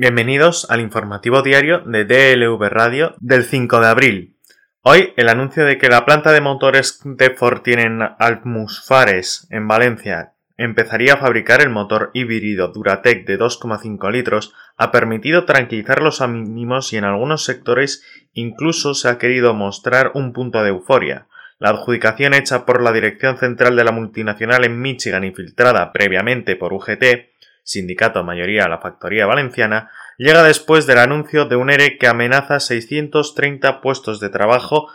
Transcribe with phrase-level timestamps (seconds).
[0.00, 4.36] Bienvenidos al informativo diario de DLV Radio del 5 de abril.
[4.80, 10.32] Hoy el anuncio de que la planta de motores de Ford en Almusfares, en Valencia,
[10.56, 16.94] empezaría a fabricar el motor híbrido Duratec de 2,5 litros ha permitido tranquilizar los ánimos
[16.94, 21.26] y en algunos sectores incluso se ha querido mostrar un punto de euforia.
[21.58, 26.56] La adjudicación hecha por la Dirección Central de la Multinacional en Michigan y filtrada previamente
[26.56, 27.29] por UGT
[27.62, 33.80] sindicato mayoría la factoría valenciana, llega después del anuncio de un ERE que amenaza 630
[33.80, 34.88] puestos de trabajo,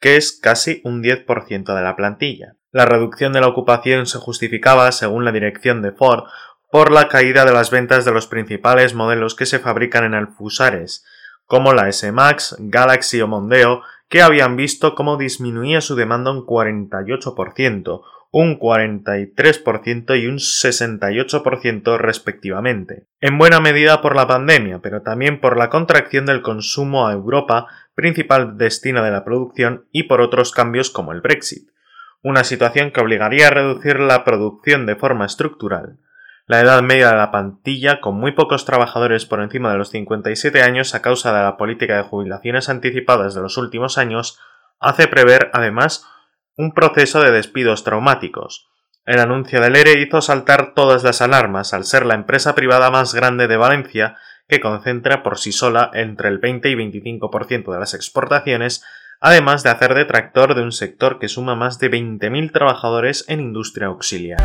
[0.00, 2.56] que es casi un 10% de la plantilla.
[2.70, 6.24] La reducción de la ocupación se justificaba, según la dirección de Ford,
[6.70, 11.04] por la caída de las ventas de los principales modelos que se fabrican en Alfusares,
[11.44, 18.02] como la S-Max, Galaxy o Mondeo, que habían visto cómo disminuía su demanda un 48%,
[18.34, 25.58] un 43% y un 68% respectivamente, en buena medida por la pandemia, pero también por
[25.58, 30.88] la contracción del consumo a Europa, principal destino de la producción, y por otros cambios
[30.88, 31.68] como el Brexit,
[32.22, 35.98] una situación que obligaría a reducir la producción de forma estructural.
[36.46, 40.62] La edad media de la plantilla, con muy pocos trabajadores por encima de los 57
[40.62, 44.40] años a causa de la política de jubilaciones anticipadas de los últimos años,
[44.80, 46.06] hace prever, además,
[46.56, 48.68] un proceso de despidos traumáticos.
[49.04, 53.14] El anuncio del ERE hizo saltar todas las alarmas al ser la empresa privada más
[53.14, 54.16] grande de Valencia
[54.48, 58.84] que concentra por sí sola entre el 20 y 25% de las exportaciones,
[59.20, 63.88] además de hacer detractor de un sector que suma más de 20.000 trabajadores en industria
[63.88, 64.42] auxiliar.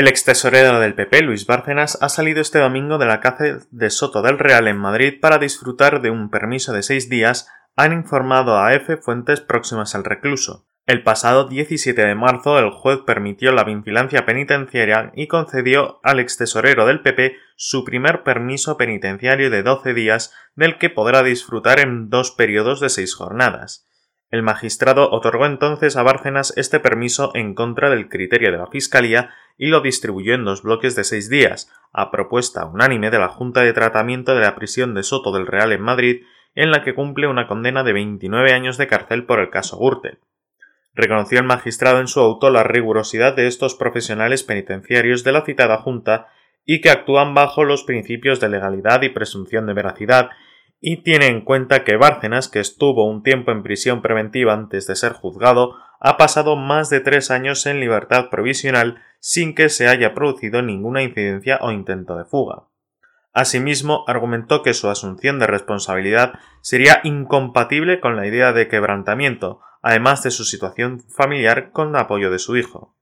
[0.00, 3.90] El ex tesorero del PP, Luis Bárcenas, ha salido este domingo de la cárcel de
[3.90, 8.58] Soto del Real en Madrid para disfrutar de un permiso de seis días, han informado
[8.58, 10.66] a EFE fuentes próximas al recluso.
[10.86, 16.38] El pasado 17 de marzo el juez permitió la vigilancia penitenciaria y concedió al ex
[16.38, 22.08] tesorero del PP su primer permiso penitenciario de 12 días del que podrá disfrutar en
[22.08, 23.89] dos periodos de seis jornadas.
[24.30, 29.30] El magistrado otorgó entonces a Bárcenas este permiso en contra del criterio de la Fiscalía
[29.58, 33.62] y lo distribuyó en dos bloques de seis días, a propuesta unánime de la Junta
[33.62, 36.22] de Tratamiento de la Prisión de Soto del Real en Madrid,
[36.54, 40.20] en la que cumple una condena de 29 años de cárcel por el caso Gürtel.
[40.94, 45.78] Reconoció el magistrado en su auto la rigurosidad de estos profesionales penitenciarios de la citada
[45.78, 46.28] Junta
[46.64, 50.30] y que actúan bajo los principios de legalidad y presunción de veracidad
[50.80, 54.96] y tiene en cuenta que Bárcenas, que estuvo un tiempo en prisión preventiva antes de
[54.96, 60.14] ser juzgado, ha pasado más de tres años en libertad provisional sin que se haya
[60.14, 62.64] producido ninguna incidencia o intento de fuga.
[63.32, 66.32] Asimismo, argumentó que su asunción de responsabilidad
[66.62, 72.30] sería incompatible con la idea de quebrantamiento, además de su situación familiar con el apoyo
[72.30, 72.96] de su hijo.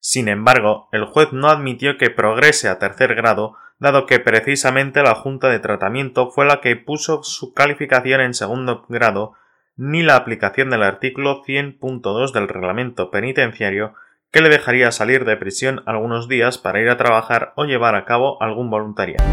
[0.00, 5.14] Sin embargo, el juez no admitió que progrese a tercer grado dado que precisamente la
[5.14, 9.32] Junta de Tratamiento fue la que puso su calificación en segundo grado,
[9.76, 13.94] ni la aplicación del artículo 100.2 del reglamento penitenciario
[14.30, 18.04] que le dejaría salir de prisión algunos días para ir a trabajar o llevar a
[18.04, 19.24] cabo algún voluntariado.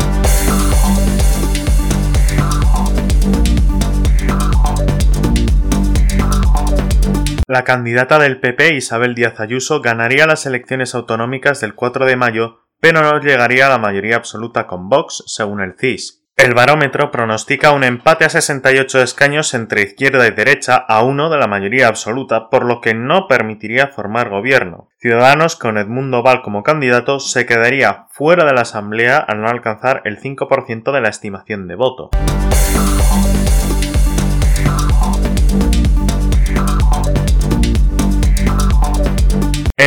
[7.47, 12.66] La candidata del PP, Isabel Díaz Ayuso, ganaría las elecciones autonómicas del 4 de mayo
[12.79, 16.23] pero no llegaría a la mayoría absoluta con Vox, según el CIS.
[16.37, 21.37] El barómetro pronostica un empate a 68 escaños entre izquierda y derecha a uno de
[21.39, 24.89] la mayoría absoluta, por lo que no permitiría formar gobierno.
[24.99, 30.03] Ciudadanos, con Edmundo Val como candidato, se quedaría fuera de la Asamblea al no alcanzar
[30.05, 32.11] el 5% de la estimación de voto.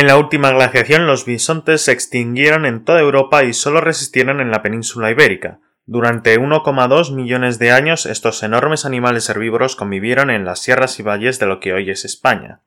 [0.01, 4.49] En la última glaciación los bisontes se extinguieron en toda Europa y solo resistieron en
[4.49, 5.59] la península ibérica.
[5.85, 11.37] Durante 1,2 millones de años estos enormes animales herbívoros convivieron en las sierras y valles
[11.37, 12.61] de lo que hoy es España.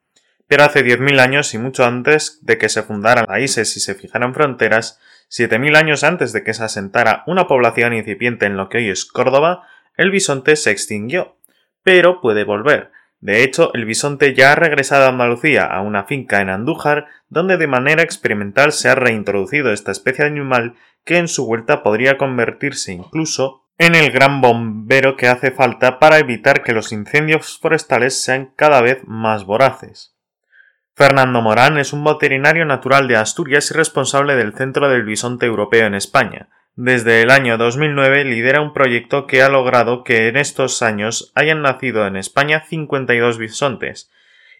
[0.47, 4.33] Pero hace 10.000 años y mucho antes de que se fundaran países y se fijaran
[4.33, 8.91] fronteras, 7.000 años antes de que se asentara una población incipiente en lo que hoy
[8.91, 9.67] es Córdoba,
[9.97, 11.37] el bisonte se extinguió.
[11.83, 12.93] Pero puede volver,
[13.25, 17.57] de hecho, el bisonte ya ha regresado a Andalucía, a una finca en Andújar, donde
[17.57, 20.75] de manera experimental se ha reintroducido esta especie de animal
[21.07, 26.19] que en su vuelta podría convertirse incluso en el gran bombero que hace falta para
[26.19, 30.15] evitar que los incendios forestales sean cada vez más voraces.
[30.95, 35.87] Fernando Morán es un veterinario natural de Asturias y responsable del Centro del Bisonte Europeo
[35.87, 40.83] en España, desde el año 2009 lidera un proyecto que ha logrado que en estos
[40.83, 44.11] años hayan nacido en España 52 bisontes,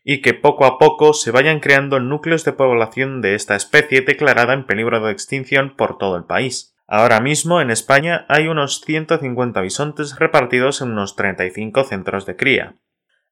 [0.05, 4.53] y que poco a poco se vayan creando núcleos de población de esta especie declarada
[4.53, 6.77] en peligro de extinción por todo el país.
[6.87, 12.75] Ahora mismo en España hay unos 150 bisontes repartidos en unos 35 centros de cría.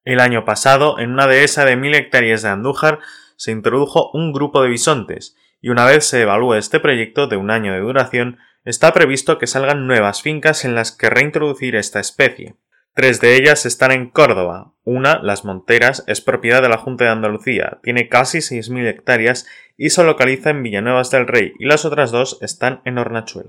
[0.05, 2.99] El año pasado, en una dehesa de mil hectáreas de Andújar,
[3.37, 7.50] se introdujo un grupo de bisontes, y una vez se evalúe este proyecto de un
[7.50, 12.56] año de duración, está previsto que salgan nuevas fincas en las que reintroducir esta especie.
[12.94, 14.75] Tres de ellas están en Córdoba.
[14.85, 19.47] Una, Las Monteras, es propiedad de la Junta de Andalucía, tiene casi 6.000 hectáreas
[19.79, 23.49] y se localiza en Villanuevas del Rey, y las otras dos están en Hornachuelo.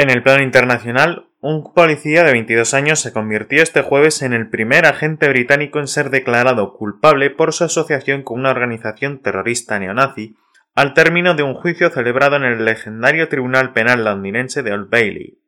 [0.00, 4.48] En el plano internacional, un policía de 22 años se convirtió este jueves en el
[4.48, 10.38] primer agente británico en ser declarado culpable por su asociación con una organización terrorista neonazi
[10.74, 15.38] al término de un juicio celebrado en el legendario Tribunal Penal londinense de Old Bailey.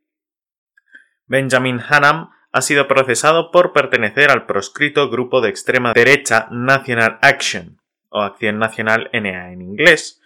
[1.25, 7.79] Benjamin Hannam ha sido procesado por pertenecer al proscrito grupo de extrema derecha National Action,
[8.11, 10.22] o Acción Nacional NA en inglés,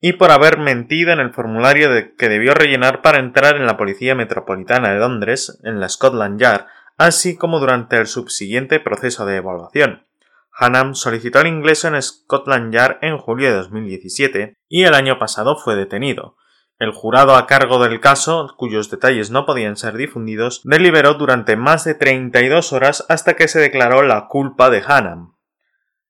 [0.00, 4.14] y por haber mentido en el formulario que debió rellenar para entrar en la Policía
[4.14, 6.66] Metropolitana de Londres, en la Scotland Yard,
[6.96, 10.06] así como durante el subsiguiente proceso de evaluación.
[10.52, 15.56] Hannam solicitó el ingreso en Scotland Yard en julio de 2017 y el año pasado
[15.56, 16.36] fue detenido.
[16.80, 21.84] El jurado a cargo del caso, cuyos detalles no podían ser difundidos, deliberó durante más
[21.84, 25.37] de 32 horas hasta que se declaró la culpa de Hannam.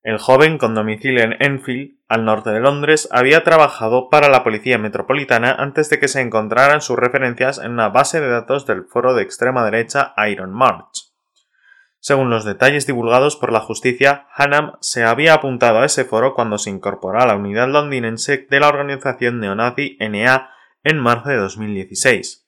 [0.02, 4.78] El joven, con domicilio en Enfield, al norte de Londres, había trabajado para la Policía
[4.78, 9.14] Metropolitana antes de que se encontraran sus referencias en una base de datos del foro
[9.14, 11.08] de extrema derecha Iron March.
[12.00, 16.56] Según los detalles divulgados por la justicia, Hannam se había apuntado a ese foro cuando
[16.56, 20.50] se incorporó a la unidad londinense de la organización neonazi NA
[20.84, 22.46] en marzo de 2016.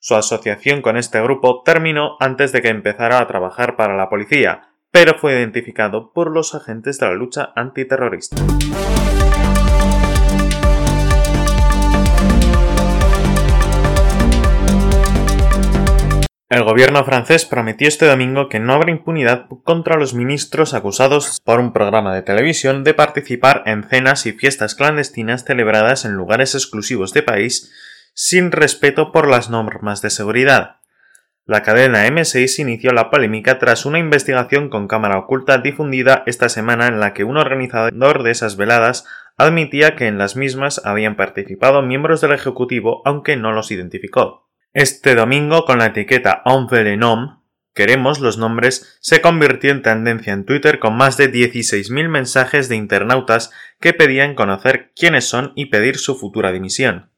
[0.00, 4.71] Su asociación con este grupo terminó antes de que empezara a trabajar para la policía,
[4.92, 8.36] pero fue identificado por los agentes de la lucha antiterrorista.
[16.50, 21.58] El gobierno francés prometió este domingo que no habrá impunidad contra los ministros acusados por
[21.58, 27.14] un programa de televisión de participar en cenas y fiestas clandestinas celebradas en lugares exclusivos
[27.14, 27.72] de país
[28.12, 30.81] sin respeto por las normas de seguridad.
[31.44, 36.86] La cadena M6 inició la polémica tras una investigación con cámara oculta difundida esta semana
[36.86, 39.06] en la que un organizador de esas veladas
[39.36, 44.48] admitía que en las mismas habían participado miembros del Ejecutivo aunque no los identificó.
[44.72, 46.44] Este domingo, con la etiqueta
[46.96, 47.42] nom,
[47.74, 52.76] queremos los nombres, se convirtió en tendencia en Twitter con más de 16.000 mensajes de
[52.76, 53.50] internautas
[53.80, 57.11] que pedían conocer quiénes son y pedir su futura dimisión.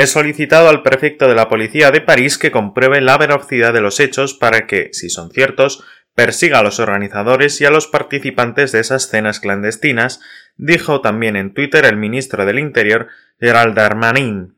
[0.00, 3.98] He solicitado al prefecto de la policía de París que compruebe la veracidad de los
[3.98, 5.82] hechos para que, si son ciertos,
[6.14, 10.20] persiga a los organizadores y a los participantes de esas cenas clandestinas,
[10.56, 13.08] dijo también en Twitter el ministro del Interior,
[13.40, 14.54] Gerald Darmanin.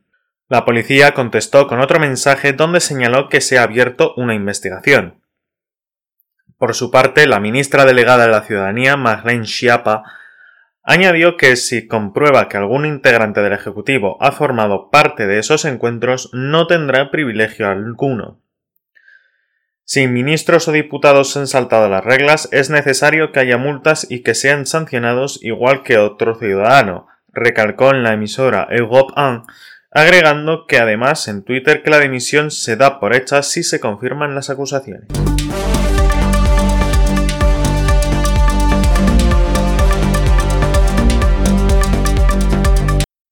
[0.46, 5.22] La policía contestó con otro mensaje donde señaló que se ha abierto una investigación.
[6.58, 10.02] Por su parte, la ministra delegada de la Ciudadanía, Marlene Schiappa,
[10.90, 16.30] añadió que si comprueba que algún integrante del Ejecutivo ha formado parte de esos encuentros,
[16.32, 18.42] no tendrá privilegio alguno.
[19.84, 24.34] Si ministros o diputados han saltado las reglas, es necesario que haya multas y que
[24.34, 29.46] sean sancionados igual que otro ciudadano, recalcó en la emisora Europe 1
[29.92, 34.34] agregando que además en Twitter que la dimisión se da por hecha si se confirman
[34.34, 35.06] las acusaciones.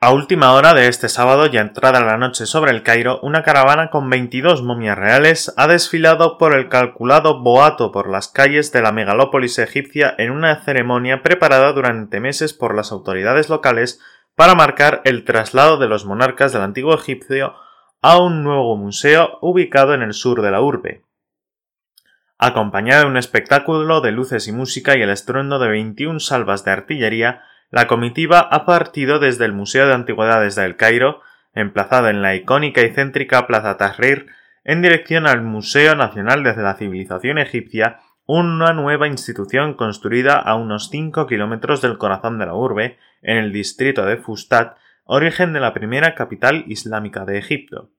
[0.00, 3.90] A última hora de este sábado y entrada la noche sobre el Cairo, una caravana
[3.90, 8.92] con 22 momias reales ha desfilado por el calculado boato por las calles de la
[8.92, 14.00] megalópolis egipcia en una ceremonia preparada durante meses por las autoridades locales
[14.36, 17.56] para marcar el traslado de los monarcas del antiguo egipcio
[18.00, 21.02] a un nuevo museo ubicado en el sur de la urbe.
[22.38, 26.70] Acompañada de un espectáculo de luces y música y el estruendo de 21 salvas de
[26.70, 31.20] artillería, la comitiva ha partido desde el Museo de Antigüedades de El Cairo,
[31.54, 34.26] emplazado en la icónica y céntrica Plaza Tahrir,
[34.64, 40.90] en dirección al Museo Nacional de la Civilización Egipcia una nueva institución construida a unos
[40.90, 45.72] 5 kilómetros del corazón de la urbe, en el distrito de Fustat, origen de la
[45.72, 47.90] primera capital islámica de Egipto.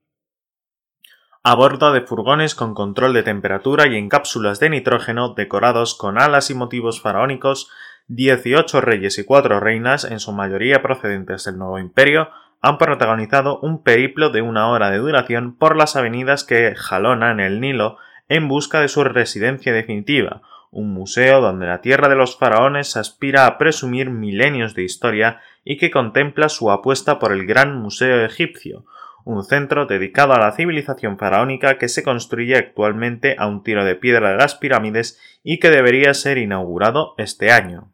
[1.42, 6.20] A bordo de furgones con control de temperatura y en cápsulas de nitrógeno decorados con
[6.20, 7.72] alas y motivos faraónicos,
[8.10, 13.84] 18 reyes y 4 reinas, en su mayoría procedentes del nuevo imperio, han protagonizado un
[13.84, 17.98] periplo de una hora de duración por las avenidas que jalonan el Nilo
[18.28, 23.46] en busca de su residencia definitiva, un museo donde la tierra de los faraones aspira
[23.46, 28.86] a presumir milenios de historia y que contempla su apuesta por el Gran Museo Egipcio,
[29.24, 33.96] un centro dedicado a la civilización faraónica que se construye actualmente a un tiro de
[33.96, 37.92] piedra de las pirámides y que debería ser inaugurado este año.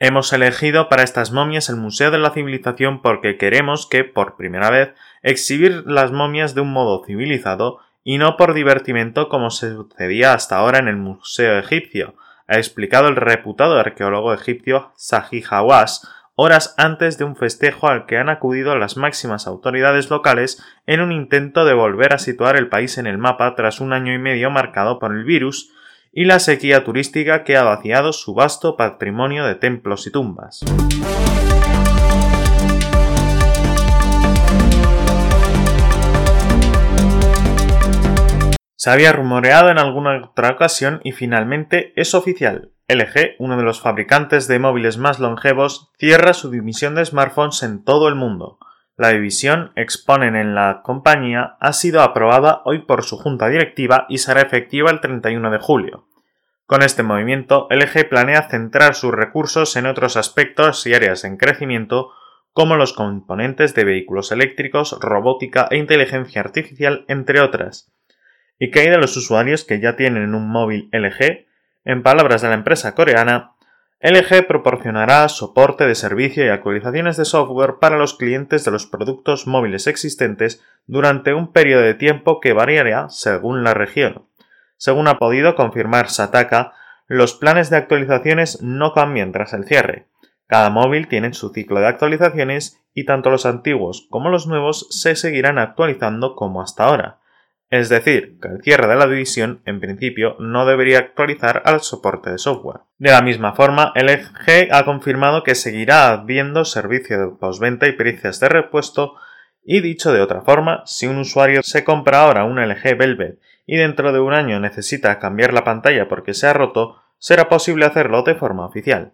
[0.00, 4.70] Hemos elegido para estas momias el Museo de la Civilización porque queremos que, por primera
[4.70, 10.34] vez, exhibir las momias de un modo civilizado y no por divertimento como se sucedía
[10.34, 12.14] hasta ahora en el Museo Egipcio,
[12.46, 18.18] ha explicado el reputado arqueólogo egipcio Sahih Hawass horas antes de un festejo al que
[18.18, 22.96] han acudido las máximas autoridades locales en un intento de volver a situar el país
[22.98, 25.72] en el mapa tras un año y medio marcado por el virus
[26.18, 30.64] y la sequía turística que ha vaciado su vasto patrimonio de templos y tumbas.
[38.74, 42.72] Se había rumoreado en alguna otra ocasión y finalmente es oficial.
[42.88, 47.84] LG, uno de los fabricantes de móviles más longevos, cierra su división de smartphones en
[47.84, 48.58] todo el mundo.
[48.96, 54.18] La división, exponen en la compañía, ha sido aprobada hoy por su junta directiva y
[54.18, 56.07] será efectiva el 31 de julio.
[56.68, 62.10] Con este movimiento, LG planea centrar sus recursos en otros aspectos y áreas en crecimiento
[62.52, 67.90] como los componentes de vehículos eléctricos, robótica e inteligencia artificial, entre otras
[68.58, 71.46] ¿Y qué hay de los usuarios que ya tienen un móvil LG?
[71.86, 73.52] En palabras de la empresa coreana,
[74.00, 79.46] LG proporcionará soporte de servicio y actualizaciones de software para los clientes de los productos
[79.46, 84.27] móviles existentes durante un periodo de tiempo que variará según la región.
[84.78, 86.72] Según ha podido confirmar Sataka,
[87.06, 90.06] los planes de actualizaciones no cambian tras el cierre.
[90.46, 95.14] Cada móvil tiene su ciclo de actualizaciones y tanto los antiguos como los nuevos se
[95.14, 97.18] seguirán actualizando como hasta ahora.
[97.70, 102.30] Es decir, que el cierre de la división, en principio, no debería actualizar al soporte
[102.30, 102.80] de software.
[102.96, 108.40] De la misma forma, LG ha confirmado que seguirá habiendo servicio de postventa y pericias
[108.40, 109.16] de repuesto
[109.62, 113.38] y dicho de otra forma, si un usuario se compra ahora un LG Velvet
[113.70, 117.84] y dentro de un año necesita cambiar la pantalla porque se ha roto, será posible
[117.84, 119.12] hacerlo de forma oficial.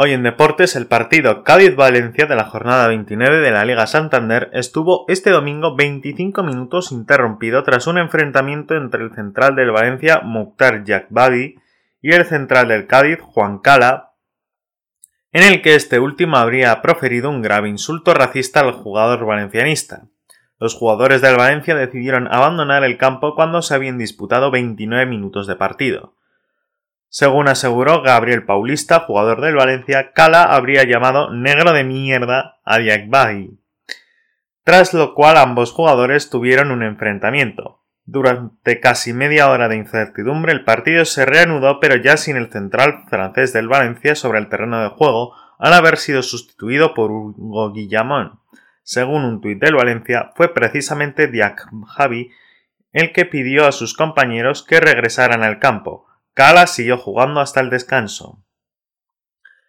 [0.00, 5.04] Hoy en deportes el partido Cádiz-Valencia de la jornada 29 de la Liga Santander estuvo
[5.08, 11.56] este domingo 25 minutos interrumpido tras un enfrentamiento entre el central del Valencia Mukhtar Yakbadi
[12.00, 14.07] y el central del Cádiz Juan Cala,
[15.32, 20.08] en el que este último habría proferido un grave insulto racista al jugador valencianista.
[20.58, 25.54] Los jugadores del Valencia decidieron abandonar el campo cuando se habían disputado 29 minutos de
[25.54, 26.14] partido.
[27.08, 33.58] Según aseguró Gabriel Paulista, jugador del Valencia, Cala habría llamado negro de mierda a Diakbagi,
[34.64, 37.77] tras lo cual ambos jugadores tuvieron un enfrentamiento.
[38.10, 43.04] Durante casi media hora de incertidumbre el partido se reanudó pero ya sin el central
[43.10, 48.40] francés del Valencia sobre el terreno de juego al haber sido sustituido por Hugo Guillamón.
[48.82, 51.68] Según un tuit del Valencia, fue precisamente Diak
[52.92, 57.68] el que pidió a sus compañeros que regresaran al campo, Cala siguió jugando hasta el
[57.68, 58.42] descanso.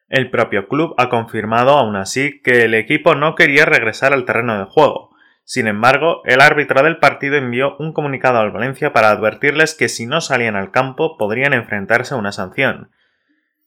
[0.08, 4.58] El propio club ha confirmado aún así que el equipo no quería regresar al terreno
[4.58, 5.09] de juego.
[5.50, 10.06] Sin embargo, el árbitro del partido envió un comunicado al Valencia para advertirles que si
[10.06, 12.92] no salían al campo podrían enfrentarse a una sanción.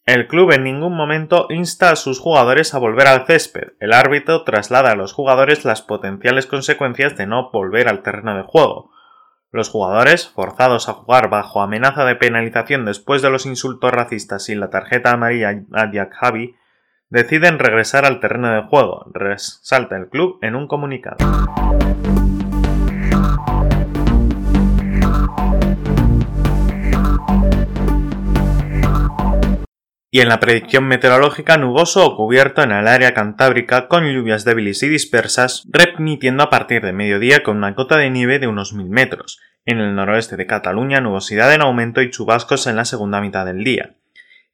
[0.07, 3.73] El club en ningún momento insta a sus jugadores a volver al césped.
[3.81, 8.45] El árbitro traslada a los jugadores las potenciales consecuencias de no volver al terreno de
[8.45, 8.93] juego.
[9.51, 14.55] Los jugadores, forzados a jugar bajo amenaza de penalización después de los insultos racistas y
[14.55, 16.55] la tarjeta amarilla a Jack Javi,
[17.12, 21.19] deciden regresar al terreno de juego, resalta el club en un comunicado.
[30.14, 34.83] y en la predicción meteorológica nuboso o cubierto en el área cantábrica con lluvias débiles
[34.83, 38.90] y dispersas, repitiendo a partir de mediodía con una cota de nieve de unos 1000
[38.90, 39.40] metros.
[39.64, 43.64] En el noroeste de Cataluña, nubosidad en aumento y chubascos en la segunda mitad del
[43.64, 43.97] día.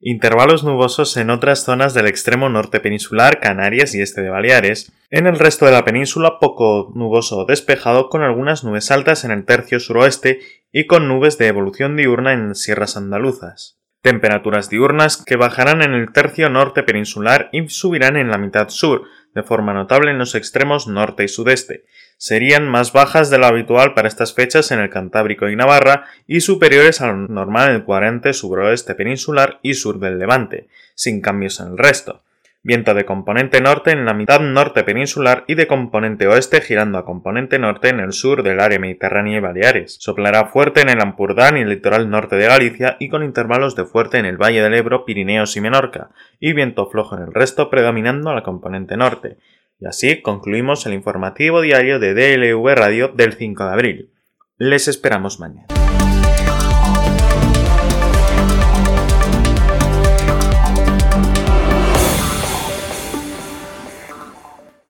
[0.00, 4.92] Intervalos nubosos en otras zonas del extremo norte peninsular, Canarias y este de Baleares.
[5.10, 9.32] En el resto de la península, poco nuboso o despejado con algunas nubes altas en
[9.32, 10.38] el tercio suroeste
[10.70, 13.77] y con nubes de evolución diurna en sierras andaluzas.
[14.08, 19.02] Temperaturas diurnas que bajarán en el tercio norte peninsular y subirán en la mitad sur,
[19.34, 21.84] de forma notable en los extremos norte y sudeste.
[22.16, 26.40] Serían más bajas de lo habitual para estas fechas en el Cantábrico y Navarra y
[26.40, 31.60] superiores a lo normal en el cuadrante suroeste peninsular y sur del Levante, sin cambios
[31.60, 32.22] en el resto
[32.62, 37.04] viento de componente norte en la mitad norte peninsular y de componente oeste girando a
[37.04, 39.96] componente norte en el sur del área mediterránea y Baleares.
[40.00, 43.84] Soplará fuerte en el Ampurdán y el litoral norte de Galicia y con intervalos de
[43.84, 46.10] fuerte en el Valle del Ebro, Pirineos y Menorca,
[46.40, 49.38] y viento flojo en el resto predominando la componente norte.
[49.80, 54.10] Y así concluimos el informativo diario de DLV Radio del 5 de abril.
[54.58, 55.87] Les esperamos mañana.